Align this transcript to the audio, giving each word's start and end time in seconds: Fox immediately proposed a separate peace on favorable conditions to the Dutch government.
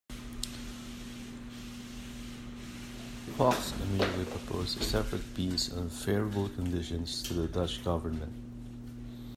Fox 3.37 3.71
immediately 3.79 4.25
proposed 4.25 4.81
a 4.81 4.83
separate 4.83 5.35
peace 5.35 5.71
on 5.71 5.91
favorable 5.91 6.49
conditions 6.49 7.21
to 7.21 7.35
the 7.35 7.47
Dutch 7.47 7.83
government. 7.83 8.33